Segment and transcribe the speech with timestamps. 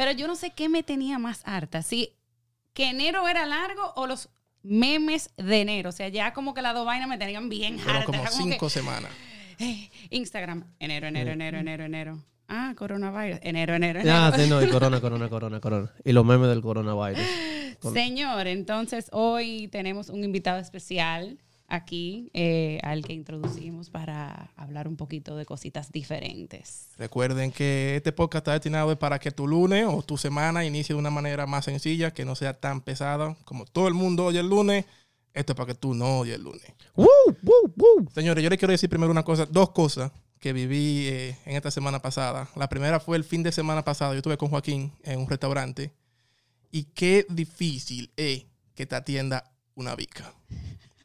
[0.00, 1.82] Pero yo no sé qué me tenía más harta.
[1.82, 2.16] Si
[2.72, 4.30] que enero era largo o los
[4.62, 5.90] memes de enero.
[5.90, 8.06] O sea, ya como que las dos vainas me tenían bien harta.
[8.06, 9.10] como Era como que, cinco semanas.
[9.58, 12.24] eh, Instagram, enero, enero, enero, enero, enero.
[12.48, 14.16] Ah, coronavirus, enero, enero, enero.
[14.16, 15.92] Ah, sí, no, y corona, corona, corona, corona.
[16.02, 17.20] Y los memes del coronavirus.
[17.80, 21.36] Con- Señor, entonces hoy tenemos un invitado especial
[21.70, 26.88] aquí eh, al que introducimos para hablar un poquito de cositas diferentes.
[26.98, 30.98] Recuerden que este podcast está destinado para que tu lunes o tu semana inicie de
[30.98, 33.36] una manera más sencilla, que no sea tan pesada.
[33.44, 34.84] Como todo el mundo oye el lunes,
[35.32, 36.64] esto es para que tú no oyes el lunes.
[36.96, 37.06] ¡Woo!
[37.42, 37.72] ¡Woo!
[37.76, 38.10] ¡Woo!
[38.12, 40.10] Señores, yo les quiero decir primero una cosa, dos cosas
[40.40, 42.48] que viví eh, en esta semana pasada.
[42.56, 44.12] La primera fue el fin de semana pasado.
[44.14, 45.92] Yo estuve con Joaquín en un restaurante.
[46.72, 50.32] Y qué difícil es que te atienda una bica.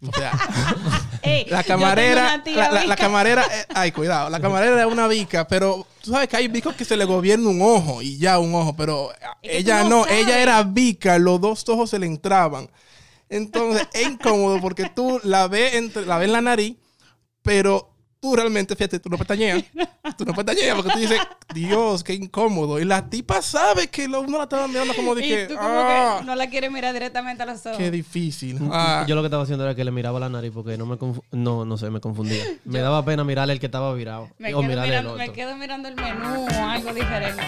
[0.02, 0.32] O sea,
[1.24, 2.96] Ey, la camarera, la, la- la bica.
[2.96, 6.76] camarera, eh, ay, cuidado, la camarera era una bica, pero tú sabes que hay bicos
[6.76, 10.40] que se le gobierna un ojo y ya un ojo, pero Es ella no, ella
[10.40, 12.70] era bica, los dos ojos se le entraban.
[13.30, 16.76] Entonces es incómodo porque tú la ves, entre, la ves en la nariz,
[17.42, 17.95] pero
[18.26, 19.64] tú realmente, fíjate, tú no pestañeas.
[20.18, 21.20] Tú no pestañeas porque tú dices,
[21.54, 22.80] Dios, qué incómodo.
[22.80, 25.56] Y la tipa sabe que lo- uno la estaba mirando como de Y que, tú
[25.56, 27.78] como ah, que no la quieres mirar directamente a los ojos.
[27.78, 28.60] qué difícil.
[28.72, 30.98] Ah, Yo lo que estaba haciendo era que le miraba la nariz porque no me
[31.32, 32.44] no, no sé, me confundía.
[32.66, 34.30] Me daba pena mirarle el que estaba virado.
[34.40, 35.26] me, o quedo mirarle el mirando, otro.
[35.28, 37.44] me quedo mirando el menú o algo diferente.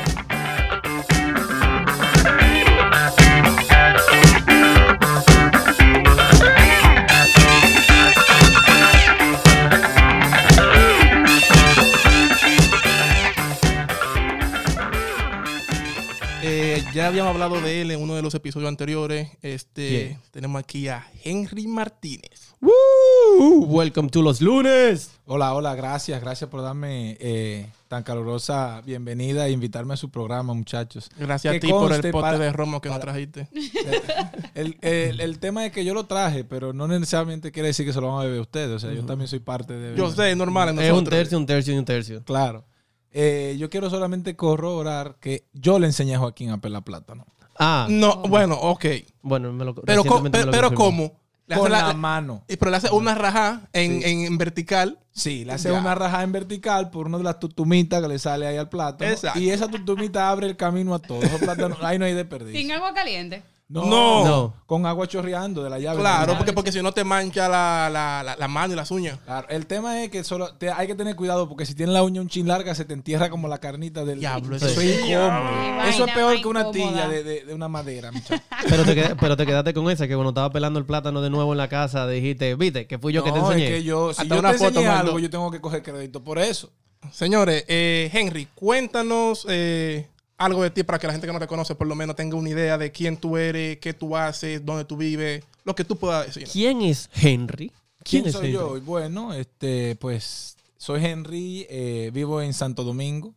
[16.98, 19.30] Ya habíamos hablado de él en uno de los episodios anteriores.
[19.42, 20.22] Este, Yeah.
[20.32, 22.54] Tenemos aquí a Henry Martínez.
[22.60, 23.66] ¡Woo!
[23.68, 25.12] Welcome to los lunes.
[25.26, 30.54] Hola, hola, gracias, gracias por darme eh, tan calurosa bienvenida e invitarme a su programa,
[30.54, 31.10] muchachos.
[31.18, 33.48] Gracias a ti por el pote para- de romo que nos para- trajiste.
[34.56, 37.94] El, el- el tema es que yo lo traje, pero no necesariamente quiere decir que
[37.94, 38.72] se lo van a beber ustedes.
[38.72, 39.96] O sea, yo también soy parte de...
[39.96, 40.70] Yo sé, es normal.
[40.70, 42.24] en Es un tercio, un tercio y un tercio.
[42.24, 42.66] Claro.
[43.12, 47.26] Eh, yo quiero solamente corroborar que yo le enseñé a Joaquín a pelar plátano.
[47.60, 48.86] Ah, No, bueno, ok.
[49.24, 51.10] bueno, me lo Pero, co- me pero, lo pero confirmó.
[51.10, 51.20] ¿cómo?
[51.48, 52.44] Le Con hace la, la- mano.
[52.50, 54.10] y- pero le hace una raja en, Sí.
[54.10, 55.00] en- en vertical.
[55.12, 55.80] Sí, le hace Ya.
[55.80, 59.10] una rajada en vertical por una de las tutumitas que le sale ahí al plátano.
[59.10, 59.40] Exacto.
[59.40, 61.24] Y esa tutumita abre el camino a todos.
[61.40, 62.60] Plátanos, ahí no hay desperdicio.
[62.60, 63.44] Sin agua caliente.
[63.70, 64.26] No, No.
[64.26, 64.54] No.
[64.66, 66.00] Con agua chorreando de la llave.
[66.00, 66.38] Claro, No.
[66.38, 69.20] porque, porque si no te mancha la, la, la, la mano y las uñas.
[69.26, 72.02] Claro, el tema es que solo te- hay que tener cuidado porque si tienes la
[72.02, 75.10] uña un chin larga se te entierra como la carnita del Diablo, eso es sí.
[75.10, 75.84] incómodo.
[75.86, 78.42] Eso es peor que una tilla de, de- de una madera, muchacho.
[78.70, 81.30] Pero te, qued- pero te quedaste con esa que cuando estaba pelando el plátano de
[81.30, 83.66] nuevo en la casa dijiste, viste, que fui yo que te No, enseñé.
[83.68, 86.24] es que yo, si Hasta yo una te foto algo, yo tengo que coger crédito
[86.24, 86.72] por eso.
[87.12, 91.48] Señores, eh, Henry, cuéntanos eh, algo de ti para que la gente que no te
[91.48, 94.86] conoce por lo menos tenga una idea de quién tú eres, qué tú haces, dónde
[94.86, 96.48] tú vives, lo que tú puedas decir.
[96.52, 97.72] ¿Quién es Henry?
[98.04, 98.54] ¿Quién, es soy Henry?
[98.54, 98.82] yo?
[98.82, 103.34] Bueno, este, pues soy Henry, eh, vivo en Santo Domingo.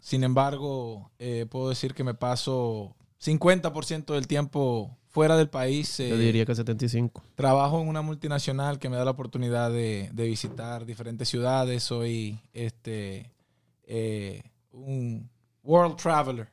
[0.00, 5.96] Sin embargo, eh, puedo decir que me paso 50% del tiempo fuera del país.
[5.98, 7.22] Yo eh, diría que 75.
[7.34, 11.82] Trabajo en una multinacional que me da la oportunidad de, de visitar diferentes ciudades.
[11.84, 13.30] Soy este
[13.86, 14.42] eh,
[14.72, 15.30] un
[15.64, 16.48] world traveler.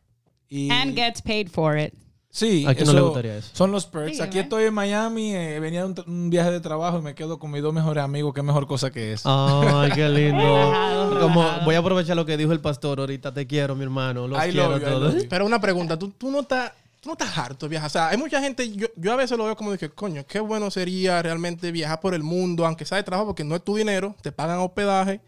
[0.49, 1.94] Y, And gets paid for it.
[2.29, 3.49] sí, ¿A quién no le eso gustaría eso?
[3.53, 4.19] Son los perks.
[4.22, 7.39] Aquí estoy en Miami, eh, venía de un, un viaje de trabajo y me quedo
[7.39, 8.33] con mis dos mejores amigos.
[8.33, 9.29] Qué mejor cosa que eso.
[9.29, 10.38] Ay, qué lindo.
[10.44, 11.66] Relajado, Como relajado.
[11.66, 13.33] voy a aprovechar lo que dijo el pastor ahorita.
[13.33, 14.27] Te quiero, mi hermano.
[14.27, 15.25] Los I quiero a todos.
[15.29, 16.71] Pero una pregunta, ¿tú, tú no estás...
[17.00, 17.88] Tú no estás harto de viajar.
[17.88, 20.39] O sea, hay mucha gente, yo, yo a veces lo veo como que, coño, qué
[20.39, 23.75] bueno sería realmente viajar por el mundo, aunque sea de trabajo, porque no es tu
[23.75, 25.19] dinero, te pagan hospedaje.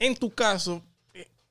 [0.00, 0.82] En tu caso, eh,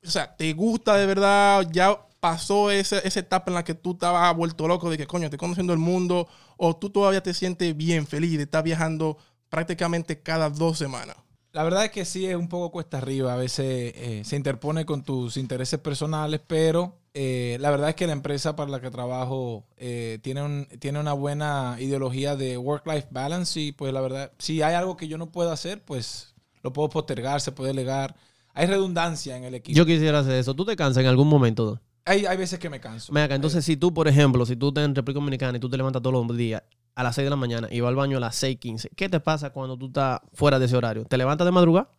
[0.06, 1.66] o sea, ¿te gusta de verdad?
[1.72, 5.24] ¿Ya pasó ese- esa etapa en la que tú estabas vuelto loco de que, coño,
[5.26, 6.28] estoy conociendo el mundo?
[6.56, 9.16] ¿O tú todavía te sientes bien feliz de estar viajando
[9.48, 11.16] prácticamente cada dos semanas?
[11.52, 13.34] La verdad es que sí es un poco cuesta arriba.
[13.34, 18.06] A veces eh, se interpone con tus intereses personales, pero eh, la verdad es que
[18.06, 23.08] la empresa para la que trabajo eh, tiene, un- tiene una buena ideología de work-life
[23.10, 26.72] balance y pues la verdad, si hay algo que yo no puedo hacer, pues lo
[26.72, 28.16] puedo postergar, se puede delegar.
[28.54, 29.76] Hay redundancia en el equipo.
[29.76, 30.54] Yo quisiera hacer eso.
[30.54, 31.80] ¿Tú te cansas en algún momento?
[32.04, 33.12] hay, hay veces que me canso.
[33.16, 35.76] Acá, entonces si tú, por ejemplo, si tú estás en República Dominicana y tú te
[35.76, 36.62] levantas todos los días
[36.94, 39.20] a las 6 de la mañana y vas al baño a las 6.15, ¿qué te
[39.20, 41.04] pasa cuando tú estás fuera de ese horario?
[41.04, 41.90] ¿Te levantas de madrugada?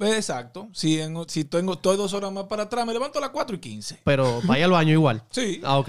[0.00, 0.68] Exacto.
[0.72, 3.56] Si, en- si tengo, estoy dos horas más para atrás, me levanto a las 4
[3.56, 4.00] y 15.
[4.04, 5.22] Pero vaya al baño igual.
[5.30, 5.60] Sí.
[5.64, 5.88] Ah, ok.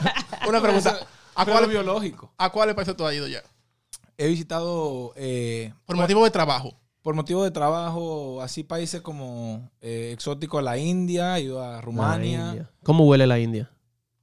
[0.48, 0.98] Una pregunta,
[1.34, 2.32] ¿a cuál, biológico.
[2.36, 3.42] ¿a cuáles países tú has ido ya?
[4.18, 6.74] He visitado eh, Por motivo de trabajo.
[7.06, 12.46] Por motivo de trabajo, así países como eh, exóticos, la India, he ido a Rumania.
[12.48, 12.70] India.
[12.82, 13.70] ¿Cómo huele la India?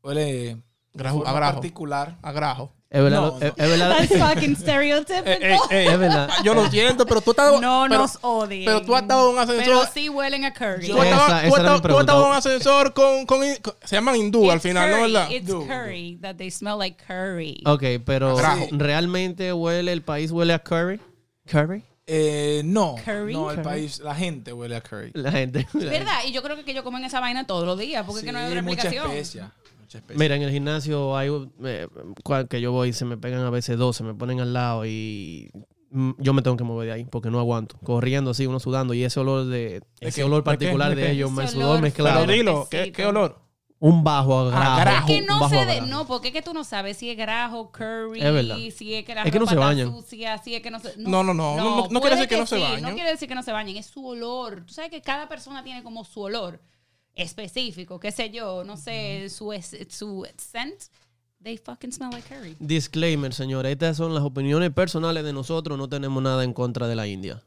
[0.03, 0.57] huele
[0.93, 1.53] Grajo, a grajo.
[1.53, 2.17] particular.
[2.21, 2.73] A grajo.
[2.89, 3.63] Es verdad, No, es, no.
[3.63, 3.97] es verdad.
[4.09, 5.41] That's fucking stereotypical.
[5.41, 6.29] Eh, eh, es verdad.
[6.43, 7.61] Yo lo siento, pero tú has estado.
[7.61, 8.65] no pero, nos odien.
[8.65, 9.63] pero tú has estado en un ascensor.
[9.65, 10.87] Pero sí huelen a curry.
[10.89, 13.95] Tú has Esa- estado- esa tú has estado- en un ascensor con, con, con- Se
[13.95, 15.29] llaman hindú al final, ¿no verdad?
[15.31, 17.63] It's Du- curry that they smell like curry.
[17.65, 18.67] Ok, pero Grajo.
[18.71, 20.99] ¿realmente huele, el país huele a curry?
[21.47, 21.81] ¿Curry?
[22.05, 23.33] Eh, no, Curry.
[23.33, 23.63] no, el Curry.
[23.65, 25.11] país, la gente huele a curry.
[25.13, 25.65] La gente.
[25.73, 26.19] ¿Verdad?
[26.27, 28.39] Y yo creo que ellos comen esa vaina todos los días, porque es que no
[28.39, 29.11] hay otra mucha explicación.
[29.11, 29.51] especia.
[29.79, 30.19] Mucha especia.
[30.19, 31.29] Mira, en el gimnasio hay
[31.63, 31.87] eh,
[32.23, 34.85] cual que yo voy se me pegan a veces dos, se me ponen al lado
[34.85, 35.49] y
[36.17, 37.77] yo me tengo que mover de ahí porque no aguanto.
[37.83, 40.23] Corriendo así, uno sudando y ese olor de ese qué?
[40.25, 42.15] olor particular ¿De ellos, me sudor mezclado.
[42.15, 42.33] Pero Claro.
[42.37, 43.42] dilo, ¿qué, qué olor?
[43.85, 44.79] Un bajo a grajo.
[44.79, 45.07] grajo.
[45.07, 45.87] Es que un no bajo sé a de, grajo.
[45.89, 48.55] no, porque es que tú no sabes si es grajo, curry, Es verdad.
[48.73, 49.91] si es que la Es que no se está bañan.
[49.91, 50.93] sucia, si es que no se...
[50.97, 52.81] No, no, no, no, no- no quiere decir que no se sí, bañen.
[52.81, 54.63] No quiere decir que no se bañen, es su olor.
[54.65, 56.61] Tú sabes que cada persona tiene como su olor
[57.13, 60.81] específico, qué sé yo, no sé, su, es- su scent.
[61.43, 62.55] They fucking smell like curry.
[62.59, 63.73] Disclaimer, señores.
[63.73, 65.77] Estas son las opiniones personales de nosotros.
[65.77, 67.43] No tenemos nada en contra de la India.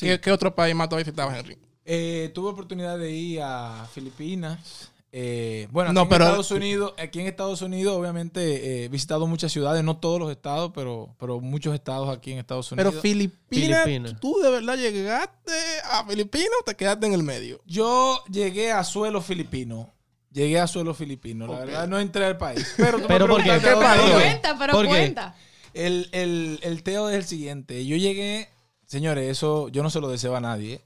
[0.00, 1.58] ¿Qué, qué otro país más tú visitabas, Henry?
[1.84, 4.90] Eh, tuve oportunidad de ir a Filipinas.
[5.10, 8.88] Eh, bueno, aquí, No, en pero- Estados Unidos, aquí en Estados Unidos, obviamente, eh, he
[8.88, 12.90] visitado muchas ciudades, no todos los estados, pero, pero muchos estados aquí en Estados Unidos.
[12.92, 14.20] Pero Filipinas.
[14.20, 15.52] ¿tú de verdad llegaste
[15.90, 17.60] a Filipinas o te quedaste en el medio?
[17.66, 19.92] Yo llegué a suelo filipino.
[20.30, 21.46] Llegué a suelo filipino.
[21.46, 22.74] La verdad, no entré al país.
[22.76, 23.50] Pero, Pero ¿por qué?
[23.58, 24.10] ¿Qué país?
[24.12, 24.88] Cuenta, pero ¿Por qué?
[24.90, 25.34] cuenta.
[25.72, 27.86] El, el, el teo es el siguiente.
[27.86, 28.50] Yo llegué,
[28.84, 30.82] señores, eso yo no se lo deseo a nadie.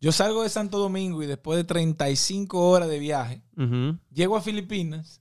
[0.00, 3.42] Yo salgo de Santo Domingo y después de 35 horas de viaje,
[4.12, 5.20] llego a Filipinas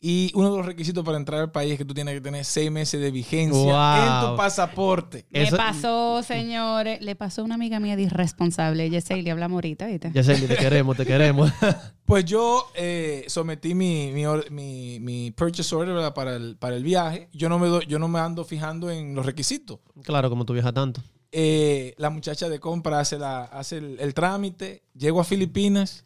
[0.00, 2.44] y uno de los requisitos para entrar al país es que tú tienes que tener
[2.44, 4.30] seis meses de vigencia en Wow.
[4.30, 5.26] tu pasaporte.
[5.32, 8.88] Eso- Le pasó, señores, le pasó a una amiga mía de irresponsable.
[8.88, 10.22] Yesenia, hablamos ahorita, ¿viste?
[10.22, 11.50] Sé, te queremos, te queremos.
[12.08, 16.14] Pues yo eh, sometí mi, mi, or- mi- mi purchase order ¿verdad?
[16.14, 17.28] para, el, para el viaje.
[17.34, 19.80] Yo no, me doy- yo no me ando fijando en los requisitos.
[20.04, 21.02] claro, como tú viajas tanto.
[21.30, 26.04] Eh, la muchacha de compra hace, la, hace el, el trámite, llego a Filipinas,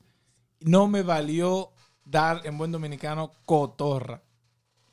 [0.60, 1.72] no me valió
[2.04, 4.22] dar en buen dominicano cotorra.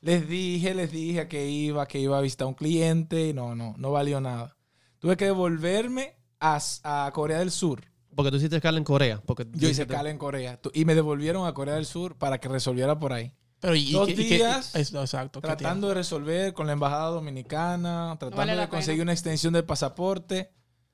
[0.02, 3.56] Les dije, les dije a que iba, que iba a visitar a un cliente, no,
[3.56, 4.56] no, no valió nada.
[5.00, 7.84] Tuve que devolverme a, a Corea del Sur.
[8.16, 9.22] Porque tú hiciste escala en Corea.
[9.26, 12.50] Porque Yo hice escala en Corea y me devolvieron a Corea del Sur para que
[12.50, 13.34] resolviera por ahí.
[13.60, 15.42] Pero y, Dos y y días exacto.
[15.42, 19.04] ¿qué Tratando de resolver con la embajada dominicana, tratando vale de conseguir pena.
[19.04, 20.52] una extensión del pasaporte.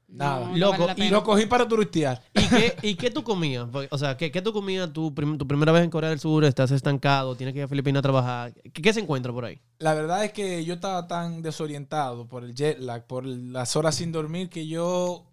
[0.08, 0.48] Nada.
[0.50, 2.22] No, Loco, vale y lo cogí para turistear.
[2.34, 3.68] ¿Y qué, ¿Y qué tú comías?
[3.90, 6.46] O sea, ¿qué, qué tú comías tu, prim- tu primera vez en Corea del Sur?
[6.46, 8.54] Estás estancado, tienes que ir a Filipinas a trabajar.
[8.72, 9.60] ¿Qué, qué se encuentra por ahí?
[9.80, 13.96] La verdad es que yo estaba tan desorientado por el jet lag, por las horas
[13.96, 15.26] sin dormir, que yo.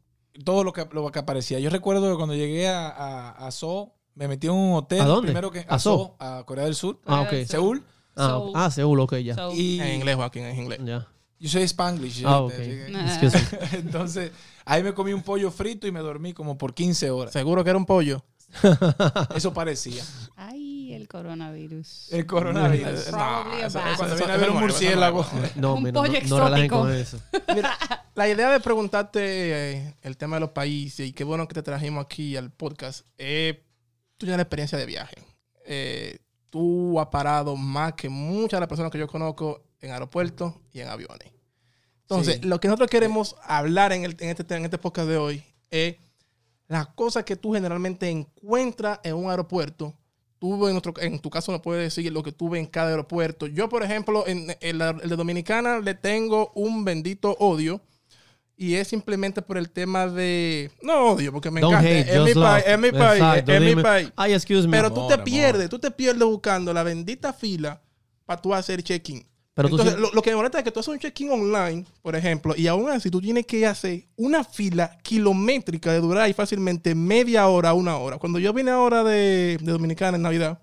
[0.44, 1.58] Todo lo que, lo que aparecía.
[1.60, 5.00] Yo recuerdo que cuando llegué a, a, a Seoul, me metí en un hotel.
[5.00, 5.28] ¿A dónde?
[5.28, 5.98] Primero que ¿A a Seoul?
[5.98, 7.00] Seoul, a Corea del Sur.
[7.06, 7.46] Ah, ok.
[7.46, 7.82] Seúl.
[8.16, 9.36] Ah, ah, Seúl, ok, ya.
[9.54, 10.80] Y En inglés, Joaquín, en inglés.
[10.84, 11.08] ya.
[11.38, 12.22] yo soy Spanglish.
[12.26, 12.46] Ah.
[13.72, 14.32] Entonces,
[14.64, 17.32] ahí me comí un pollo frito y me dormí como por 15 horas.
[17.32, 18.22] Seguro que era un pollo.
[19.34, 20.04] Eso parecía.
[20.36, 22.12] Ay, el coronavirus.
[22.12, 23.06] El coronavirus.
[23.10, 23.50] Cuando
[24.16, 25.26] viene a eso ver un murciélago.
[25.56, 26.78] No, Un mira, pollo no, no exótico.
[26.80, 27.18] con eso.
[27.54, 27.78] Mira,
[28.14, 31.62] la idea de preguntarte eh, el tema de los países y qué bueno que te
[31.62, 33.56] trajimos aquí al podcast es
[34.22, 35.16] tú tienes la experiencia de viaje.
[35.66, 36.18] Eh,
[36.50, 40.80] tú has parado más que muchas de las personas que yo conozco en aeropuertos y
[40.80, 41.32] en aviones.
[42.02, 42.46] Entonces, Sí.
[42.46, 45.96] lo que nosotros queremos hablar en, el- en este, en este podcast de hoy es
[46.68, 49.94] las cosas que tú generalmente encuentras en un aeropuerto.
[50.38, 52.90] Tú, en, nuestro- en tu caso, no puedes decir lo que tú ves en cada
[52.90, 53.46] aeropuerto.
[53.46, 57.80] Yo, por ejemplo, en el de Dominicana le tengo un bendito odio.
[58.62, 60.70] Y es simplemente por el tema de...
[60.82, 61.90] No odio, porque me Don't encanta.
[61.90, 63.82] hate, es, mi país, es mi país, Exacto, es mi dime.
[63.82, 64.12] país.
[64.14, 64.76] Ay, excuse me.
[64.76, 65.24] Pero tú te amor.
[65.24, 67.82] pierdes, tú te pierdes buscando la bendita fila
[68.24, 69.26] para tú hacer check-in.
[69.54, 71.84] Pero tú sí- lo, lo que me molesta es que tú haces un check-in online,
[72.02, 76.32] por ejemplo, y aún así tú tienes que hacer una fila kilométrica de durar ahí
[76.32, 78.18] fácilmente media hora a una hora.
[78.18, 80.62] Cuando yo vine ahora de, de Dominicana en Navidad,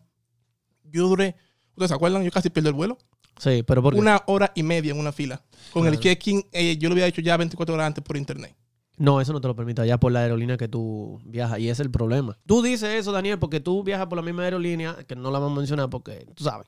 [0.85, 1.35] yo duré,
[1.71, 2.23] ¿ustedes se acuerdan?
[2.23, 2.97] Yo casi pierdo el vuelo.
[3.39, 3.99] Sí, pero ¿por qué?
[3.99, 5.41] Una hora y media en una fila.
[5.73, 8.55] Con el check-in, eh, yo lo había hecho ya 24 horas antes por internet.
[8.97, 11.71] No, eso no te lo permite ya por la aerolínea que tú viajas y ese
[11.71, 12.37] es el problema.
[12.45, 15.55] Tú dices eso, Daniel, porque tú viajas por la misma aerolínea, que no la vamos
[15.55, 16.67] a mencionar porque tú sabes.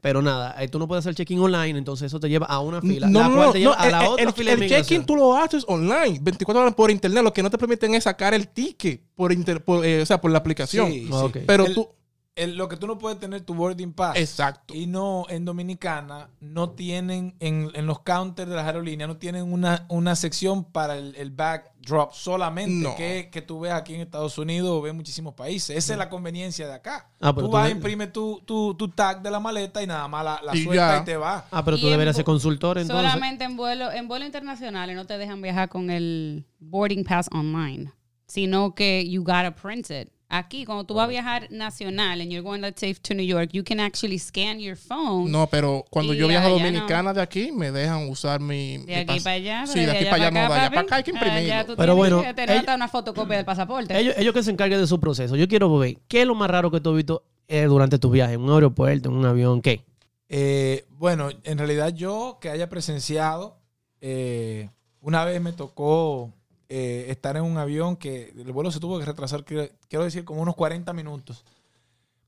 [0.00, 2.80] Pero nada, eh, tú no puedes hacer check-in online, entonces eso te lleva a una
[2.80, 5.36] fila, la cual te lleva a la el- otra el, fila el check-in tú lo
[5.36, 7.24] haces online, 24 horas por internet.
[7.24, 10.20] Lo que no te permiten es sacar el ticket por, inter- por, eh, o sea,
[10.20, 10.86] por la aplicación.
[10.88, 11.40] Sí, sí.
[11.48, 11.88] Pero El- tú...
[12.34, 14.16] el- lo que tú no puedes tener tu boarding pass.
[14.16, 14.74] Exacto.
[14.74, 19.52] Y no, en Dominicana no tienen, en, en los counters de las aerolíneas, no tienen
[19.52, 22.96] una, una sección para el, el backdrop solamente, No.
[22.96, 25.76] que, que tú ves aquí en Estados Unidos o ves en muchísimos países.
[25.76, 27.10] Esa es la conveniencia de acá.
[27.20, 29.86] Ah, pero tú tú vas, de- imprimes tu, tu, tu tag de la maleta y
[29.86, 31.00] nada más la, la Y ya.
[31.02, 31.44] y te vas.
[31.50, 33.04] Ah, pero tú deberías ser consultor entonces.
[33.10, 37.92] Solamente en vuelo, en vuelo internacionales no te dejan viajar con el boarding pass online,
[38.26, 40.08] sino que you gotta print it.
[40.34, 43.50] Aquí, cuando tú vas a viajar nacional and you're going let's say to New York,
[43.52, 45.30] you can actually scan your phone.
[45.30, 48.78] No, pero cuando yo viajo a Dominicana de aquí, me dejan usar mi.
[48.78, 50.80] De mi aquí para allá, Sí, pero de aquí para allá no, de allá para
[50.80, 51.76] acá hay que imprimirlo.
[51.76, 53.98] Pero bueno, que tener ella- hasta una fotocopia del pasaporte.
[54.00, 55.36] Ellos, ellos que se encarguen de su proceso.
[55.36, 58.08] Yo quiero ver, ¿qué es lo más raro que tú has visto eh, durante tu
[58.10, 58.32] viaje?
[58.32, 59.60] ¿En un aeropuerto, en un avión?
[59.60, 59.84] ¿Qué?
[60.30, 63.58] Eh, bueno, en realidad yo que haya presenciado,
[64.00, 64.70] eh,
[65.02, 66.32] una vez me tocó
[66.74, 70.40] eh, estar en un avión que el vuelo se tuvo que retrasar, quiero, decir, como
[70.40, 71.44] unos 40 minutos,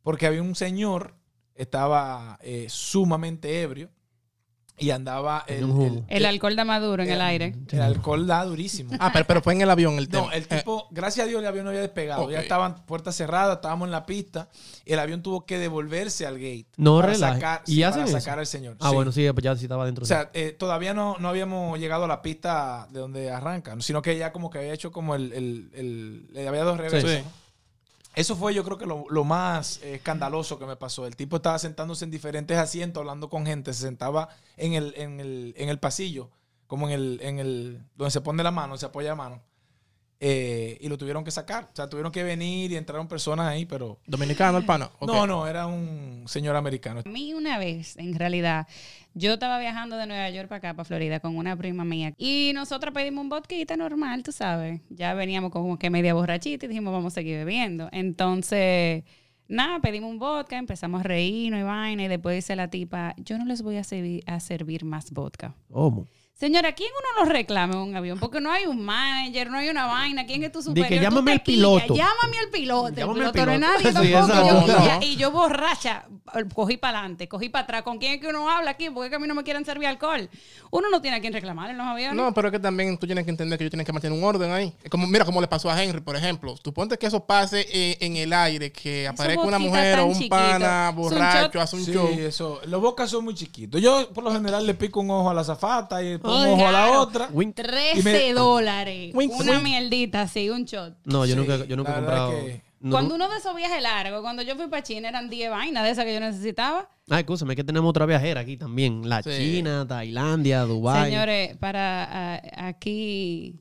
[0.03, 1.15] porque había un señor,
[1.55, 3.89] estaba eh, sumamente ebrio
[4.76, 7.54] y andaba el, el alcohol da maduro en el el- aire.
[7.71, 8.90] el alcohol da durísimo.
[8.99, 10.25] Ah, pero, pero fue en el avión el tema.
[10.26, 12.28] No, el Eh, tipo, gracias a Dios el avión no había despegado.
[12.31, 14.49] Ya estaban puertas cerradas, estábamos en la pista.
[14.85, 16.66] Y el avión tuvo que devolverse al gate.
[16.76, 17.35] No para relaje.
[17.35, 18.76] sacar, ¿Y sí, para sacar al señor.
[18.81, 18.95] Ah, Sí.
[18.97, 20.02] bueno, sí, pues ya sí estaba dentro.
[20.02, 24.02] O sea, eh, todavía no, no habíamos llegado a la pista de donde arrancan, sino
[24.02, 25.33] que ya como que había hecho como el...
[25.33, 27.09] el, el- le había dado reversa.
[27.09, 27.23] Sí.
[28.14, 31.06] Eso fue yo creo que lo, lo más escandaloso que me pasó.
[31.06, 35.21] El tipo estaba sentándose en diferentes asientos, hablando con gente, se sentaba en el, en
[35.21, 36.30] el, en el pasillo,
[36.66, 39.42] como en el, en el, donde se pone la mano, se apoya la mano.
[40.21, 41.64] Eh, y lo tuvieron que sacar.
[41.64, 43.99] O sea, tuvieron que venir y entraron personas ahí, pero...
[44.06, 44.90] Dominicano, el pana.
[45.00, 47.02] No, no, era un señor americano.
[47.04, 48.66] A mí una vez, en realidad,
[49.12, 52.14] yo estaba viajando de Nueva York para acá, para Florida, con una prima mía.
[52.16, 54.80] Y nosotros pedimos un vodka normal, tú sabes.
[54.88, 57.88] Ya veníamos como que media borrachita y dijimos, vamos a seguir bebiendo.
[57.92, 59.04] Entonces,
[59.47, 62.04] nada, pedimos un vodka, empezamos a reírnos y vaina.
[62.04, 65.54] Y después dice la tipa, yo no les voy a, servi- a servir más vodka.
[65.71, 66.06] ¿Cómo?
[66.37, 68.19] Señora, ¿quién uno lo reclama en un avión?
[68.19, 70.26] Porque no hay un manager, no hay una vaina.
[70.26, 70.88] ¿Quién es tu superior?
[70.88, 71.95] que Tú llámame al piloto.
[71.95, 72.88] Llámame al piloto.
[72.88, 73.93] El Llámame al piloto no es piloto.
[73.93, 74.67] nadie Sí, tampoco.
[74.67, 75.03] Yo- No.
[75.07, 76.07] Y yo borracha,
[76.53, 77.83] cogí para adelante, cogí para atrás.
[77.83, 78.91] ¿Con quién es que uno habla aquí?
[78.91, 80.29] Porque es que a mí no me quieren servir alcohol.
[80.73, 82.17] Uno no tiene a quien reclamar en los aviones.
[82.17, 84.25] No, pero es que también tú tienes que entender que ellos tienen que mantener un
[84.25, 84.75] orden ahí.
[84.91, 86.57] Como, mira cómo le pasó a Henry, por ejemplo.
[86.61, 90.14] Tú ponte que eso pase eh, en el aire, que aparezca una mujer o un
[90.14, 90.31] chiquito.
[90.35, 92.09] pana borracho, hace un Sí, show.
[92.19, 92.61] eso.
[92.67, 93.81] Los bocas son muy chiquitos.
[93.81, 96.73] Yo, por lo general, le pico un ojo a la zafata y Ay, ojo a
[96.73, 97.28] la otra.
[97.33, 97.54] Wink.
[97.54, 99.14] 13 Y me- dólares.
[99.14, 99.62] Wink, una wink.
[99.62, 100.97] mierdita así, un shot.
[101.04, 102.31] No, yo Sí, nunca, yo nunca he comprado.
[102.33, 103.25] que- no, Cuando no.
[103.25, 106.04] uno de esos viajes largos, cuando yo fui para China, eran 10 vainas de esas
[106.04, 106.88] que yo necesitaba.
[107.09, 109.09] Ah, escúchame, es que tenemos otra viajera aquí también.
[109.09, 109.31] La Sí.
[109.31, 111.11] China, Tailandia, Dubái.
[111.11, 113.61] Señores, para aquí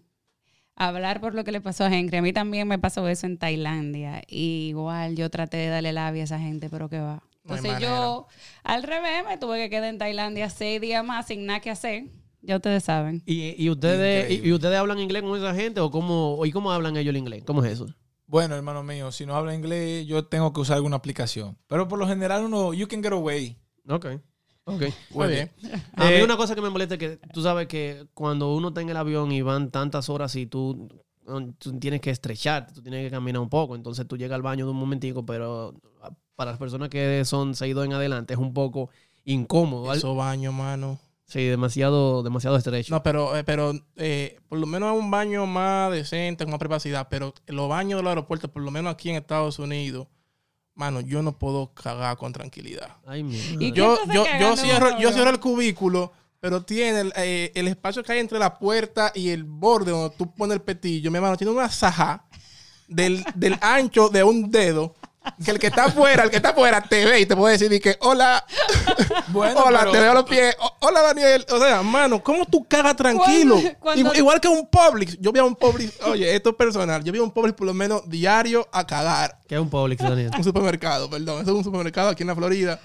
[0.76, 3.38] hablar por lo que le pasó a Henry, a mí también me pasó eso en
[3.38, 4.22] Tailandia.
[4.28, 7.24] Y igual yo traté de darle labia a esa gente, pero que va.
[7.46, 8.28] Entonces yo,
[8.64, 12.06] al revés, me tuve que quedar en Tailandia seis días más sin nada que hacer.
[12.46, 13.24] Ya ustedes saben.
[13.26, 16.98] ¿Y, y ustedes, y, ustedes hablan inglés con esa gente o cómo, y cómo hablan
[16.98, 17.44] ellos el inglés?
[17.46, 17.88] ¿Cómo es eso?
[18.28, 21.58] Bueno, hermano mío, si no habla inglés, yo tengo que usar alguna aplicación.
[21.68, 23.58] Pero por lo general, uno, you can get away.
[23.88, 24.08] Ok.
[24.66, 24.84] Ok.
[25.12, 25.52] Muy bien.
[25.96, 28.70] A mí Eh, una cosa que me molesta es que tú sabes que cuando uno
[28.70, 30.90] está en el avión y van tantas horas y tú,
[31.58, 34.66] tú tienes que estrecharte, tú tienes que caminar un poco, entonces tú llegas al baño
[34.66, 35.76] de un momentico, pero
[36.36, 38.90] para las personas que son seguidos en adelante es un poco
[39.26, 39.84] incómodo.
[39.84, 39.98] ¿vale?
[39.98, 41.00] Esos baños, mano.
[41.34, 42.94] Sí, demasiado, demasiado estrecho.
[42.94, 46.60] No, pero, eh, pero eh, por lo menos es un baño más decente, con más
[46.60, 47.08] privacidad.
[47.10, 50.08] Pero los baños de los aeropuertos, por lo menos aquí en Estados Unidos,
[50.76, 52.98] mano, yo no puedo cagar con tranquilidad.
[53.08, 53.58] Ay, mi ¿Y madre.
[53.58, 58.04] qué Yo, yo, yo, cierro, yo cierro el cubículo, pero tiene el, eh, el espacio
[58.04, 61.10] que hay entre la puerta y el borde donde tú pones el petillo.
[61.10, 62.28] Mi hermano tiene una saja
[62.88, 64.94] del, del ancho de un dedo.
[65.44, 67.72] Que el que está afuera, el que está afuera te ve y te puede decir
[67.72, 68.46] y que hola,
[69.30, 71.46] Bueno, hola, pero- te veo los pies, o- hola Daniel.
[71.52, 73.56] O sea, mano, ¿cómo tú cagas tranquilo?
[73.56, 75.18] Cuando- cuando- Igual, igual que un Publix.
[75.20, 77.04] Yo vi a un Publix, oye, esto es personal.
[77.04, 79.40] Yo vi a un Publix por lo menos diario a cagar.
[79.48, 80.32] ¿Qué es un Publix, Daniel?
[80.38, 81.42] Un supermercado, perdón.
[81.42, 82.80] Eso es un supermercado aquí en la Florida.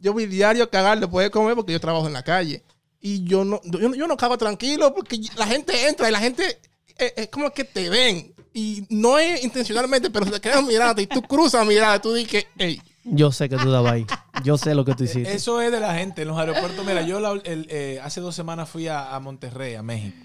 [0.00, 2.62] Yo voy diario a cagar después de comer porque yo trabajo en la calle.
[3.00, 6.20] Y yo no, yo, no- yo no cago tranquilo porque la gente entra y la
[6.20, 6.60] gente
[6.98, 8.34] eh, es como que te ven.
[8.58, 12.44] Y no es intencionalmente, pero se quedan mirando y tú cruzas mirada y tú dices,
[12.58, 14.06] hey, Yo sé que tú estabas ahí.
[14.42, 15.32] Yo sé lo que tú hiciste.
[15.32, 16.84] Eso es de la gente en los aeropuertos.
[16.84, 20.16] Mira, yo la- el, eh, hace dos semanas fui a, a Monterrey, a México.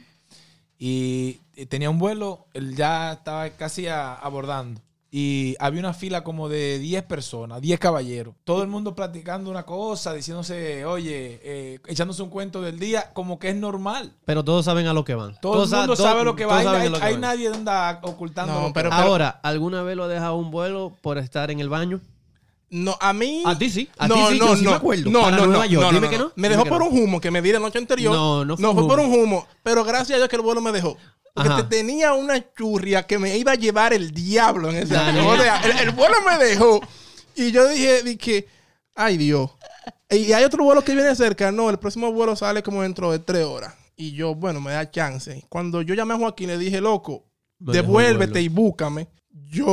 [0.79, 4.81] Y, y tenía un vuelo, él ya estaba casi a- abordando.
[5.15, 8.33] Y había una fila como de 10 personas, 10 caballeros.
[8.45, 13.37] Todo el mundo platicando una cosa, diciéndose, oye, eh, echándose un cuento del día, como
[13.37, 14.11] que es normal.
[14.25, 15.39] Pero todos saben a lo que van.
[15.39, 16.57] Todo Todos el mundo sabe lo que va.
[16.57, 18.59] Hay, hay- que hay nadie anda ocultando.
[18.59, 18.91] No, pero-.
[18.91, 22.01] Ahora, ¿alguna vez lo ha dejado un vuelo por estar en el baño?
[22.71, 23.43] No, a mí.
[23.45, 25.11] A ti sí, a ti sí, yo sí me acuerdo.
[25.11, 26.23] No, Para no, Nueva no, York, no, dime no, que no.
[26.23, 26.31] no.
[26.35, 26.89] Me dejó por no.
[26.89, 28.15] un humo que me di la noche anterior.
[28.15, 29.13] No, no fue un fue por humo.
[29.15, 29.47] un humo.
[29.61, 30.97] Pero gracias a Dios que el vuelo me dejó.
[31.33, 31.67] Porque Ajá.
[31.67, 35.25] te- tenía una churria que me iba a llevar el diablo en ese avión.
[35.25, 36.79] O sea, el, el vuelo me dejó.
[37.35, 38.47] Y yo dije, dije,
[38.95, 39.49] ay Dios.
[40.11, 41.51] Y hay otro vuelo que viene cerca.
[41.51, 43.73] No, el próximo vuelo sale como dentro de tres horas.
[43.95, 45.43] Y yo, bueno, me da chance.
[45.49, 47.23] Cuando yo llamé a Joaquín, le dije, loco,
[47.59, 49.07] Me devuélvete y búscame.
[49.49, 49.65] Yo,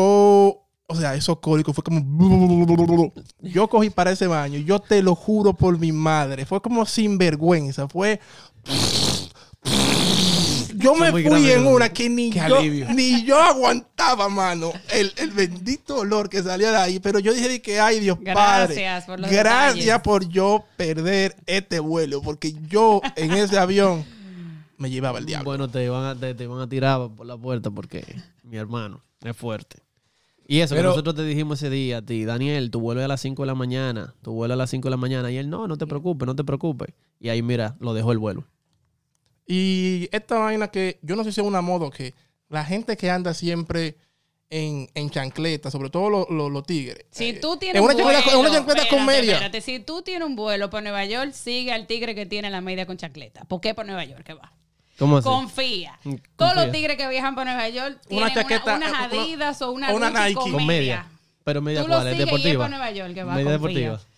[0.86, 2.00] o sea, esos cólicos fue como.
[3.40, 4.58] Yo cogí para ese baño.
[4.60, 6.46] Yo te lo juro por mi madre.
[6.46, 7.86] Fue como sinvergüenza.
[7.88, 8.18] Fue.
[10.80, 12.60] Yo me fui grave, en una que ni yo,
[12.94, 14.72] ni yo aguantaba, mano.
[14.92, 16.98] El, el bendito olor que salía de ahí.
[17.00, 18.74] Pero yo dije que, ay, Dios Padre.
[18.74, 20.02] Gracias por los Gracias detalles.
[20.02, 22.22] por yo perder este vuelo.
[22.22, 24.04] Porque yo en ese avión
[24.78, 25.50] me llevaba el diablo.
[25.50, 28.04] Bueno, te iban, a, te, te iban a tirar por la puerta porque
[28.42, 29.78] mi hermano es fuerte.
[30.50, 33.08] Y eso, que nosotros te dijimos ese día a ti, Daniel, tu vuelo es a
[33.08, 35.30] las 5 de la mañana, tu vuelo a las 5 de la mañana.
[35.30, 36.92] Y él, no, no te preocupes, no te preocupes.
[37.20, 38.44] Y ahí, mira, lo dejó el vuelo.
[39.52, 42.14] Y esta vaina que yo no sé si es una moda que
[42.48, 43.96] la gente que anda siempre
[44.48, 47.04] en, en chancleta, sobre todo los los- los tigres.
[47.10, 49.32] Si eh, tú tienes en una chancleta, vuelo, en una chancleta con media.
[49.34, 52.60] espérate, si tú tienes un vuelo por Nueva York, sigue al tigre que tiene la
[52.60, 53.44] media con chancleta.
[53.44, 54.52] ¿Por qué por Nueva York que va?
[54.98, 55.24] ¿Cómo así?
[55.28, 55.98] Confía.
[56.04, 56.62] Mm, Todos confía.
[56.66, 59.72] los tigres que viajan por Nueva York Una tienen chaqueta, una, unas una- Adidas o
[59.72, 60.50] una, o una Gucci Nike.
[60.52, 61.06] con media.
[61.42, 62.64] Pero media Tú lo cuál, es sigues y es deportiva.
[62.64, 63.88] por Nueva York que va, media confía.
[63.88, 64.09] deportiva.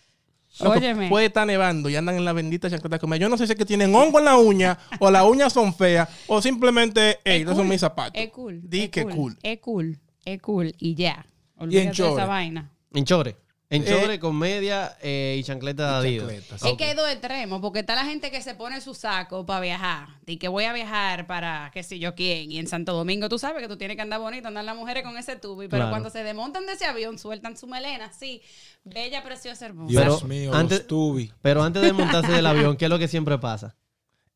[0.61, 1.09] Loco, Óyeme.
[1.09, 3.23] Puede estar nevando y andan en la bendita chancleta con media.
[3.23, 5.75] Yo no sé si es que tienen hongo en la uña o las uñas son
[5.75, 8.21] feas o simplemente, hey, Es no son mis zapatos.
[8.21, 8.61] Es cool.
[8.63, 9.39] Di es que cool.
[9.43, 9.99] Es cool.
[10.25, 10.75] Es cool.
[10.79, 11.25] Y ya.
[11.57, 12.13] Olvídate de chore.
[12.13, 12.71] esa vaina.
[12.93, 13.37] En chore.
[13.75, 16.63] En Eh, chore con media eh, y chancleta de Adidas.
[16.63, 19.61] Es que hay dos extremos, porque está la gente que se pone su saco para
[19.61, 23.31] viajar, y que voy a viajar para qué sé yo quién, y en Santo Domingo
[23.31, 25.79] tú sabes que tú tienes que andar bonito, andar las mujeres con ese tubi, pero
[25.85, 25.91] Claro.
[25.91, 28.43] cuando se desmontan de ese avión, sueltan su melena, así,
[28.85, 29.91] bella, preciosa, hermosa.
[29.91, 31.33] Dios Pero mío, antes- los tubi.
[31.41, 33.75] Pero antes de montarse del avión, ¿qué es lo que siempre pasa?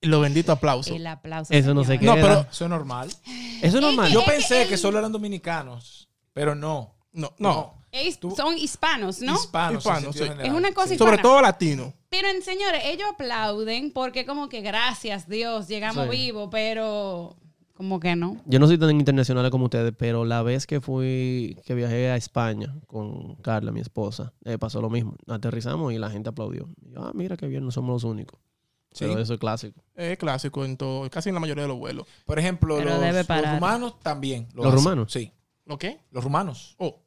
[0.01, 0.97] Y los benditos aplausos.
[0.97, 1.53] El aplauso.
[1.53, 2.01] Eso no sé señores.
[2.01, 2.23] qué No, era.
[2.43, 3.09] pero- Eso es normal.
[3.63, 4.11] Eso es normal.
[4.11, 6.95] Yo Es que pensé el- que solo eran dominicanos, pero no.
[7.13, 7.75] No, no.
[7.97, 9.35] Es- Tú- son hispanos, ¿no?
[9.35, 9.73] Hispanos.
[9.73, 10.31] en Hispanos, sentido sí.
[10.31, 10.47] general.
[10.47, 10.99] Es una cosa Sí.
[10.99, 11.93] Sobre todo latino.
[12.09, 16.11] Pero en señores, ellos aplauden porque como que gracias Dios, llegamos Sí.
[16.11, 17.37] vivos, pero
[17.75, 18.41] como que no.
[18.47, 22.17] Yo no soy tan internacional como ustedes, pero la vez que fui, que viajé a
[22.17, 25.15] España con Carla, mi esposa, eh, pasó lo mismo.
[25.27, 26.69] Aterrizamos y la gente aplaudió.
[26.83, 28.41] Y yo, ah, mira qué bien, no somos los únicos.
[28.93, 29.05] Sí.
[29.07, 29.83] Pero eso es clásico.
[29.95, 32.07] Es clásico en todo, casi en la mayoría de los vuelos.
[32.25, 33.57] Por ejemplo, Pero los, debe los parar.
[33.57, 34.49] rumanos también.
[34.55, 34.85] lo ¿Los hacen.
[34.85, 35.13] rumanos?
[35.13, 35.33] Sí.
[35.67, 36.01] ¿Lo qué?
[36.13, 36.77] Los rumanos.
[36.79, 37.03] Oh,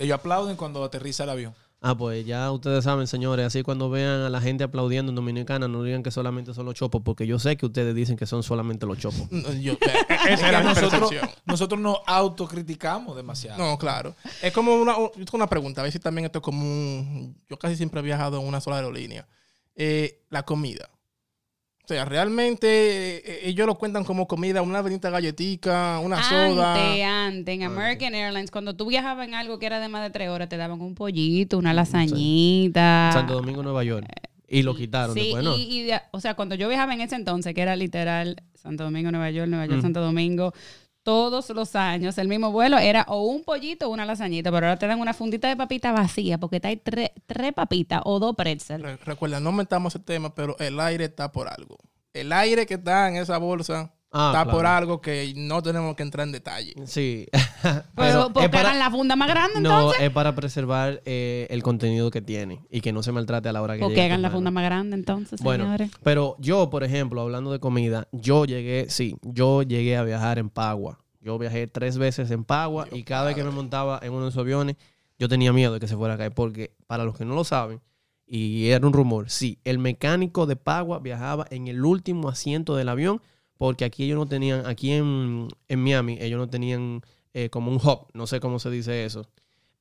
[0.00, 1.54] Ellos aplauden cuando aterriza el avión.
[1.82, 5.66] Ah, pues ya ustedes saben, señores, así cuando vean a la gente aplaudiendo en Dominicana,
[5.66, 8.42] no digan que solamente son los chopos, porque yo sé que ustedes dicen que son
[8.42, 9.26] solamente los chopos.
[9.30, 9.74] no, yo,
[10.28, 11.10] Es que nosotros,
[11.46, 13.58] nosotros nos autocriticamos demasiado.
[13.58, 14.14] No, claro.
[14.42, 16.62] Es como una, un- yo tengo una pregunta, a ver si también esto es como
[16.62, 17.36] un...
[17.48, 19.26] Yo casi siempre he viajado en una sola aerolínea.
[19.74, 20.90] Eh, la comida.
[21.90, 26.74] O sea, realmente eh, ellos lo cuentan como comida, una benita galletica, una soda.
[26.76, 30.10] Antes, antes, en American Airlines, cuando tú viajabas en algo que era de más de
[30.10, 33.10] tres horas, te daban un pollito, una lasañita.
[33.12, 34.06] Santo Domingo, Nueva York.
[34.46, 35.56] Y lo quitaron Sí, después, ¿no?
[35.56, 39.32] y, o sea, cuando yo viajaba en ese entonces, que era literal Santo Domingo, Nueva
[39.32, 39.82] York, Nueva York, Mm.
[39.82, 40.52] Santo Domingo,
[41.02, 44.78] todos los años el mismo vuelo era o un pollito o una lasañita, pero ahora
[44.78, 48.36] te dan una fundita de papita vacía porque está ahí tres, tres papitas o dos
[48.36, 48.82] pretzel.
[48.82, 51.76] Re- Recuerda, no metamos ese tema, pero el aire está por algo.
[52.12, 54.58] El aire que está en esa bolsa Ah, está claro.
[54.58, 56.74] por algo que no tenemos que entrar en detalle.
[56.86, 57.28] Sí.
[57.94, 60.02] Pero, porque para- hagan la funda más grande No, entonces.
[60.02, 63.62] es para preservar eh, el contenido que tiene y que no se maltrate a la
[63.62, 64.38] hora que porque hagan la mano.
[64.38, 65.90] funda más grande entonces, Bueno, señores.
[66.02, 70.50] pero yo, por ejemplo, hablando de comida, yo llegué, sí, yo llegué a viajar en
[70.50, 70.98] Pagua.
[71.20, 74.30] Yo viajé tres veces en Pagua y cada vez que me montaba en uno de
[74.30, 74.76] esos aviones,
[75.18, 76.32] yo tenía miedo de que se fuera a caer.
[76.32, 77.80] Porque, para los que no lo saben,
[78.26, 82.88] y era un rumor, sí, el mecánico de Pagua viajaba en el último asiento del
[82.88, 83.20] avión
[83.60, 87.02] porque aquí ellos no tenían, aquí en, en Miami, ellos no tenían
[87.34, 89.28] eh, como un hub, no sé cómo se dice eso,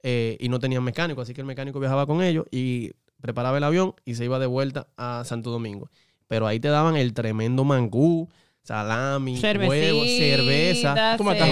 [0.03, 3.63] eh, y no tenían mecánico, así que el mecánico viajaba con ellos y preparaba el
[3.63, 5.89] avión y se iba de vuelta a Santo Domingo.
[6.27, 8.27] Pero ahí te daban el tremendo mangú,
[8.63, 11.15] salami, huevos, cerveza.
[11.15, 11.49] Tú me estás.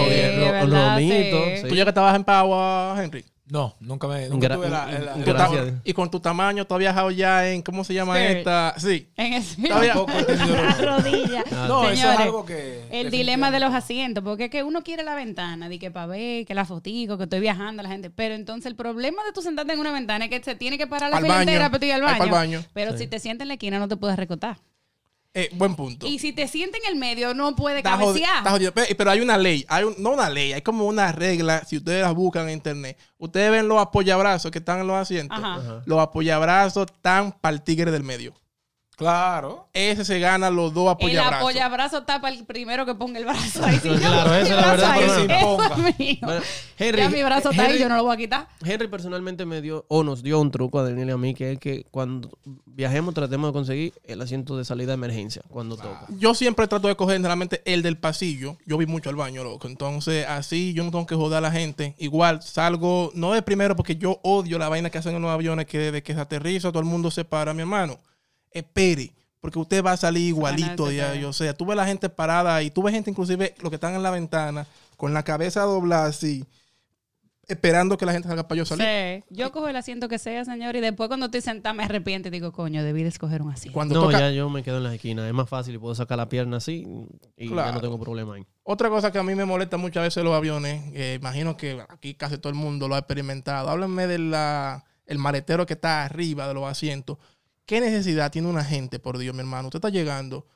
[1.66, 3.24] Tú ya que estabas en Pagua, Henry.
[3.50, 5.72] No, nunca me nunca Gra- tuve la, Gracias.
[5.84, 8.38] Y con tu tamaño, tú has viajado ya en, ¿cómo se llama Spirit.
[8.38, 8.74] esta?
[8.76, 9.08] Sí.
[9.16, 11.68] En Todavía- Tampoco he tenido la.
[11.68, 12.84] No, eso es algo que.
[12.90, 16.06] El dilema de los asientos, porque es que uno quiere la ventana, de que para
[16.06, 18.10] ver, que la fotico, que estoy viajando, la gente.
[18.10, 20.86] Pero entonces el problema de tú sentarte en una ventana es que se tiene que
[20.86, 21.48] parar la Al fila baño.
[21.50, 22.18] entera para ir al baño.
[22.18, 22.64] pa'l baño.
[22.74, 22.98] Pero Sí.
[22.98, 24.58] si te sientas en la esquina no te puedes recotar.
[25.38, 26.06] Eh, buen punto.
[26.06, 28.42] Y si te sientes en el medio, no puede cabecear.
[28.96, 32.02] Pero hay una ley, hay un- no una ley, hay como una regla, si ustedes
[32.02, 32.98] la buscan en internet.
[33.18, 35.38] Ustedes ven los apoyabrazos que están en los asientos.
[35.38, 35.54] Ajá.
[35.56, 35.82] Ajá.
[35.86, 38.34] Los apoyabrazos están para el tigre del medio.
[38.98, 39.68] Claro.
[39.72, 41.38] Ese se gana los dos El apoyabrazos.
[41.38, 43.78] apoyabrazo tapa el primero que ponga el brazo ahí.
[43.82, 45.64] Si yo Claro, mi es la verdad, ahí, pero no.
[45.64, 46.16] eso es mío.
[46.20, 46.40] Bueno,
[46.76, 48.48] Henry, ya mi brazo está ahí, Henry- yo no lo voy a quitar.
[48.64, 51.52] Henry personalmente me dio, o nos dio un truco a Daniel y a mí, que
[51.52, 52.28] es que cuando
[52.66, 56.06] viajemos tratemos de conseguir el asiento de salida de emergencia cuando toca.
[56.18, 58.56] Yo siempre trato de coger generalmente el del pasillo.
[58.66, 59.68] Yo voy mucho al baño, loco.
[59.68, 61.94] Entonces, así yo no tengo que joder a la gente.
[61.98, 65.66] Igual salgo, no de primero porque yo odio la vaina que hacen en los aviones
[65.66, 68.00] que desde que se aterriza todo el mundo se para, mi hermano.
[68.58, 71.20] Espere, porque usted va a salir igualito Ganarse de ahí.
[71.20, 71.30] todo.
[71.30, 73.94] O sea, tú ves la gente parada y tú ves gente inclusive los que están
[73.94, 74.66] en la ventana
[74.96, 76.44] con la cabeza doblada así,
[77.46, 78.84] esperando que la gente salga para yo salir.
[78.84, 79.24] Sí.
[79.30, 82.30] Yo cojo el asiento que sea, señor, y después cuando estoy sentada me arrepiento y
[82.30, 83.72] digo, coño, debí de escoger un asiento.
[83.74, 85.26] Cuando No, toca, ya yo me quedo en las esquinas.
[85.26, 86.86] Es más fácil y puedo sacar la pierna así
[87.36, 88.44] y ya no tengo problema ahí.
[88.64, 91.80] Otra cosa que a mí me molesta muchas veces en los aviones, eh, imagino que
[91.88, 93.70] aquí casi todo el mundo lo ha experimentado.
[93.70, 94.34] Háblenme del
[95.06, 97.16] el maletero que está arriba de los asientos.
[97.68, 99.68] ¿Qué necesidad tiene una gente, por Dios, mi hermano?
[99.68, 100.46] Usted está llegando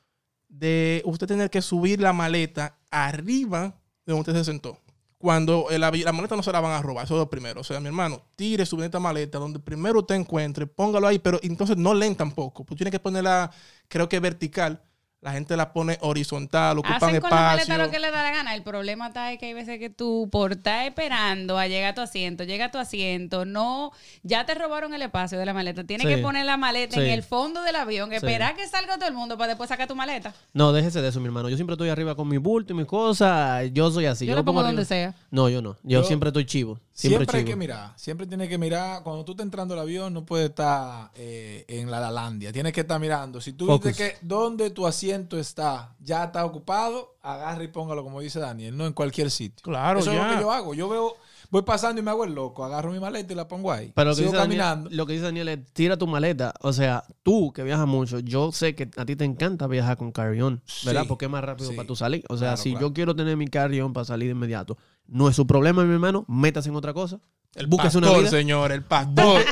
[0.48, 4.78] de usted tener que subir la maleta arriba de donde usted se sentó.
[5.18, 7.60] Cuando el avi- la maleta no se la van a robar, eso es lo primero.
[7.60, 11.38] O sea, mi hermano, tire su bendita maleta donde primero usted encuentre, póngalo ahí, pero
[11.42, 12.64] entonces no leen tampoco.
[12.64, 13.50] Pues tiene que ponerla,
[13.88, 14.82] creo que vertical.
[15.22, 17.68] La gente la pone horizontal, ocupan Hacen con la espacio.
[17.68, 18.56] maleta lo que le da la gana.
[18.56, 21.94] El problema está es que hay veces que tú, por estar esperando a llegar a
[21.94, 23.92] tu asiento, llega a tu asiento, no,
[24.24, 25.84] ya te robaron el espacio de la maleta.
[25.84, 26.14] Tienes Sí.
[26.16, 27.02] que poner la maleta Sí.
[27.02, 28.16] en el fondo del avión, Sí.
[28.16, 30.34] esperar que salga todo el mundo para después sacar tu maleta.
[30.54, 31.48] No, déjese de eso, mi hermano.
[31.48, 33.70] Yo siempre estoy arriba con mi bulto y mis cosas.
[33.72, 34.26] Yo soy así.
[34.26, 34.72] yo lo lo pongo arriba.
[34.72, 35.14] donde sea.
[35.30, 35.74] No, yo no.
[35.84, 36.80] Yo, Yo- siempre estoy chivo.
[36.94, 37.52] Siempre, Siempre, hay chivo.
[37.52, 37.92] que mirar.
[37.96, 39.02] Siempre tienes que mirar.
[39.02, 42.52] Cuando tú estás entrando al avión, no puedes estar eh, en la Lalandia.
[42.52, 43.40] Tienes que estar mirando.
[43.40, 43.92] Si tú Focus.
[43.92, 48.76] dices que donde tu asiento está ya está ocupado, agarra y póngalo, como dice Daniel,
[48.76, 49.62] no en cualquier sitio.
[49.62, 50.74] Claro, Eso es lo que yo hago.
[50.74, 51.14] Yo veo,
[51.50, 52.64] voy pasando y me hago el loco.
[52.64, 53.92] Agarro mi maleta y la pongo ahí.
[53.94, 54.90] Pero lo que, Sigo dice Daniel, caminando.
[54.92, 56.54] lo que dice Daniel es, tira tu maleta.
[56.60, 60.12] O sea, tú que viajas mucho, yo sé que a ti te encanta viajar con
[60.12, 61.02] carry-on, ¿verdad?
[61.02, 61.76] Sí, Porque es más rápido sí.
[61.76, 62.24] para tu salir.
[62.28, 62.88] O sea, Claro, si claro.
[62.88, 66.24] yo quiero tener mi carry-on para salir de inmediato, no es su problema, mi hermano.
[66.28, 67.20] Métase en otra cosa.
[67.54, 68.30] El pastor, una vida.
[68.30, 69.42] señor, el pastor.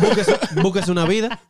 [0.00, 1.40] Búsquese, búsquese una vida.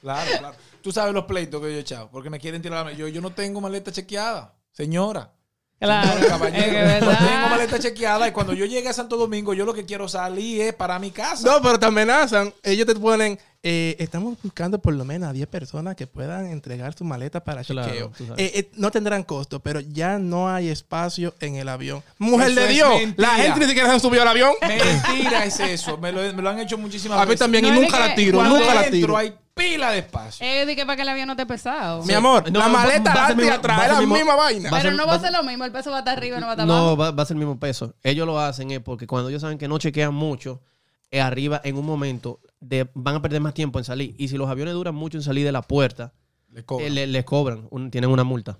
[0.00, 0.54] Claro, claro.
[0.82, 2.08] Tú sabes los pleitos que yo he echado.
[2.10, 3.00] Porque me quieren tirar la maleta.
[3.00, 4.54] Yo, yo no tengo maleta chequeada.
[4.72, 5.32] Señora.
[5.78, 9.16] Claro, Señor caballero, es que no tengo maleta chequeada y cuando yo llegue a Santo
[9.16, 11.48] Domingo, yo lo que quiero salir es para mi casa.
[11.50, 12.52] No, pero te amenazan.
[12.62, 16.92] Ellos te ponen, eh, estamos buscando por lo menos a 10 personas que puedan entregar
[16.94, 18.12] su maleta para Claro, chequeo.
[18.36, 22.02] Eh, eh, no tendrán costo, pero ya no hay espacio en el avión.
[22.18, 23.28] Mujer Eso de Dios, mentira.
[23.28, 24.52] la gente ni siquiera se han subido al avión.
[24.60, 25.96] Mentira es eso.
[25.96, 27.40] Me lo, me lo han hecho muchísimas A mí veces.
[27.40, 29.16] también, No, y nunca la tiro, nunca la tiro.
[29.16, 30.46] hay pila de espacio.
[30.46, 32.02] Eh, di que para que el avión no esté pesado.
[32.04, 33.84] Mi amor, No, la va- maleta va a ser adelante y mismo- atrás, va a
[33.84, 34.70] es ser la mismo- misma vaina.
[34.70, 36.16] va a Pero ser- no va a ser lo mismo, el peso va a estar
[36.18, 36.96] arriba y no va a estar No, abajo.
[36.96, 37.94] va, va a ser el mismo peso.
[38.02, 40.62] Ellos lo hacen es porque cuando ellos saben que no chequean mucho,
[41.10, 44.14] eh, arriba en un momento de- van a perder más tiempo en salir.
[44.18, 46.12] Y si los aviones duran mucho en salir de la puerta,
[46.52, 46.86] Le cobran.
[46.86, 48.58] eh, le- les cobran, un- tienen una multa.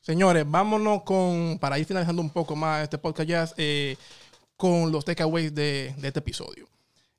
[0.00, 3.96] Señores, vámonos con, para ir finalizando un poco más este podcast eh,
[4.56, 6.66] con los takeaways de, de este episodio.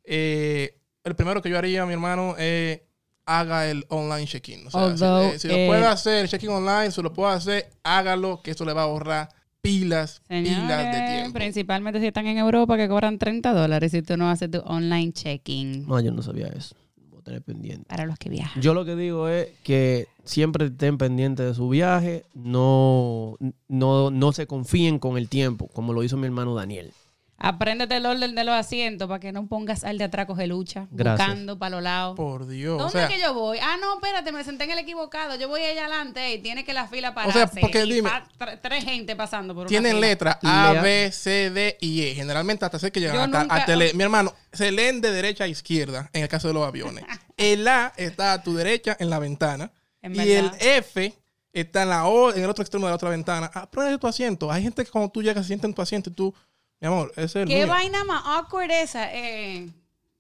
[0.06, 2.80] Eh, el primero que yo haría, mi hermano, es
[3.28, 4.66] haga el online check-in.
[4.66, 7.34] O sea, si- eh, si, lo eh, puede hacer, el check-in online, si lo puede
[7.34, 9.30] hacer, hágalo, que eso le va a ahorrar
[9.62, 11.34] pilas, pilas de tiempo.
[11.34, 15.12] principalmente si están en Europa que cobran 30 dólares si tú no haces tu online
[15.12, 16.76] checking No, yo no sabía eso.
[17.10, 17.84] Voy a tener pendiente.
[17.90, 18.62] para los que viajan.
[18.64, 23.36] Yo lo que digo es que siempre estén pendientes de su viaje, no,
[23.68, 26.94] no, no se confíen con el tiempo, como lo hizo mi hermano Daniel.
[27.40, 30.88] Apréndete el orden de los asientos para que no pongas al de atrás coge lucha,
[30.90, 31.28] Gracias.
[31.28, 32.16] buscando para los lados.
[32.16, 32.80] Por Dios.
[32.80, 33.60] ¿Dónde o sea, es que yo voy?
[33.62, 35.36] Ah, no, espérate, me senté en el equivocado.
[35.36, 38.84] Yo voy allá adelante y tiene que la fila O sea, porque dime, pa- tres
[38.84, 40.08] gente pasando por una tienen fila.
[40.08, 40.82] letras A, Lea.
[40.82, 42.16] B, C, D y E.
[42.16, 45.44] Generalmente hasta sé que llegan Yo hasta, nunca- hasta Mi hermano, se leen de derecha
[45.44, 47.04] a izquierda en el caso de los aviones.
[47.38, 49.72] El A está a tu derecha en la ventana.
[50.02, 50.50] En y el.
[50.60, 51.14] F
[51.54, 53.52] está en la O, en el otro extremo de la otra ventana.
[53.54, 54.52] Ah, prueba tu asiento.
[54.52, 56.34] Hay gente que cuando tú llegas se sienta en tu asiento y tú,
[56.80, 57.68] mi amor, ese es el ¿Qué mío.
[57.68, 59.14] vaina más awkward esa?
[59.14, 59.70] Eh,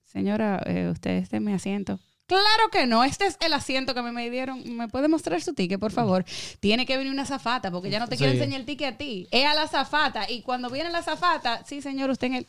[0.04, 2.00] señora, eh, usted este es mi asiento.
[2.26, 4.62] Claro que no, este es el asiento que me dieron.
[4.76, 6.26] ¿Me puede mostrar su ticket, por favor?
[6.60, 8.40] Tiene que venir una zafata, porque ya no te quiere Sí.
[8.40, 9.28] enseñar el ticket a ti.
[9.32, 10.30] Es a la zafata.
[10.30, 12.48] Y cuando viene la zafata, sí, señor, usted en el.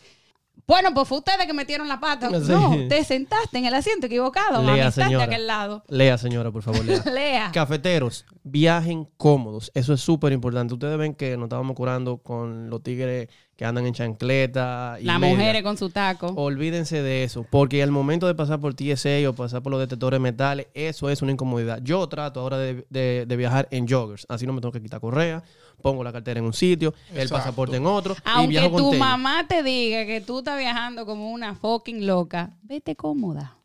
[0.66, 2.28] Bueno, pues fue ustedes que metieron la pata.
[2.28, 2.50] Sí.
[2.50, 4.60] No, te sentaste en el asiento equivocado.
[4.64, 5.24] Lea, Amistad de señora.
[5.26, 5.84] aquel lado.
[5.88, 7.02] Lea, señora, por favor, lea.
[7.14, 7.50] Lea.
[7.52, 9.70] Cafeteros, viajen cómodos.
[9.74, 10.74] Eso es súper importante.
[10.74, 14.98] Ustedes ven que nos estábamos curando con los tigres que andan en chancleta.
[15.00, 16.28] Y Las mujeres con su taco.
[16.36, 20.16] Olvídense de eso, porque al momento de pasar por TSA o pasar por los detectores
[20.18, 21.80] de metales, eso es una incomodidad.
[21.82, 25.00] Yo trato ahora de, de- de viajar en joggers, así no me tengo que quitar
[25.00, 25.42] correa,
[25.82, 28.90] pongo la cartera en un sitio, el pasaporte en otro y Aunque viajo con tu
[28.90, 29.00] tenis.
[29.00, 33.56] mamá te diga que tú estás viajando como una fucking loca, vete cómoda.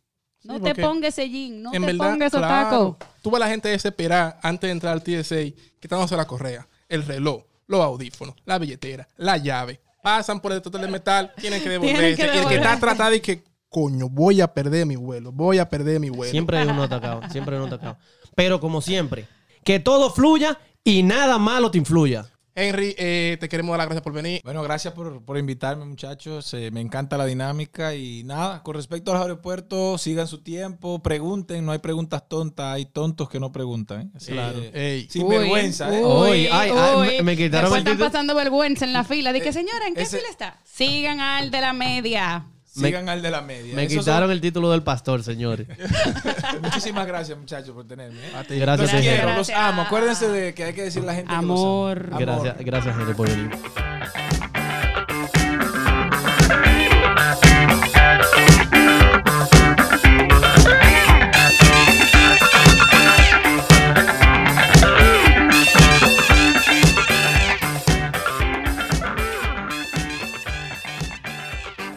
[0.43, 3.09] No Sí, te pongas ese jean, no en te verdad, pongas esos claro, tacos.
[3.21, 5.35] Tú ves a la gente desesperada antes de entrar al TSA,
[5.79, 9.79] quitándose la correa, el reloj, los audífonos, la billetera, la llave.
[10.03, 12.15] Pasan por el detector de metal, tienen que Tienen devolverse.
[12.17, 12.79] que Y el que está devolverse.
[12.81, 16.29] tratado y que, coño, voy a perder mi vuelo, voy a perder mi vuelo.
[16.29, 17.97] Siempre hay uno atacado, siempre hay uno atacado.
[18.35, 19.27] Pero como siempre,
[19.63, 22.25] que todo fluya y nada malo te influya.
[22.55, 24.39] Henry, eh, te queremos dar las gracias por venir.
[24.43, 26.53] Bueno, gracias por, por invitarme, muchachos.
[26.53, 31.01] Eh, me encanta la dinámica y nada, con respecto a los aeropuertos, sigan su tiempo,
[31.01, 34.11] pregunten, no hay preguntas tontas, hay tontos que no preguntan.
[34.15, 34.19] ¿eh?
[34.27, 34.59] Claro.
[34.73, 35.07] Ey.
[35.09, 35.91] sin Uy, vergüenza.
[35.97, 36.03] ¿eh?
[36.05, 37.07] uy, ay, ay, uy.
[37.17, 39.33] me- me quitaron Después el están pasando vergüenza en la fila.
[39.33, 40.59] Dije, señora, ¿en qué ese- fila está?
[40.63, 42.45] Sigan al de la media.
[42.73, 43.75] Sigan al de la media.
[43.75, 45.67] Me Esos quitaron el título del pastor, señores.
[46.61, 48.19] Muchísimas gracias, muchachos, por tenerme.
[48.19, 48.35] ¿eh?
[48.35, 48.57] A ti.
[48.57, 48.91] Gracias,
[49.25, 49.83] Los los amo.
[49.83, 51.53] Acuérdense de que hay que decirle a la gente que los amo.
[51.53, 52.07] Amor.
[52.07, 52.21] Amor.
[52.21, 53.51] Gracias, gracias, gente, por venir.